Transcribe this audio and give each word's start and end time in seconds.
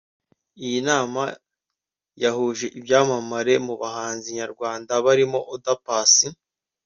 Iyi 0.65 0.79
nama 0.89 1.23
yahuje 2.23 2.65
ibyamamare 2.79 3.53
mu 3.65 3.73
bahanzi 3.81 4.27
nyarwanda 4.37 4.91
barimo 5.05 5.39
Oda 5.53 5.73
Paccy 5.85 6.27